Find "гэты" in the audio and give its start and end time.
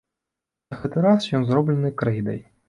0.85-1.03